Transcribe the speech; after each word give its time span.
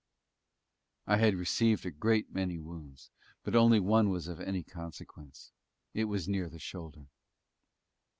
I 1.05 1.17
had 1.17 1.35
received 1.35 1.85
a 1.85 1.91
great 1.91 2.33
many 2.33 2.57
wounds, 2.57 3.11
but 3.43 3.55
only 3.55 3.79
one 3.79 4.09
was 4.09 4.27
of 4.27 4.39
any 4.41 4.63
consequence; 4.63 5.51
it 5.93 6.05
was 6.05 6.27
near 6.27 6.49
the 6.49 6.57
shoulder. 6.57 7.05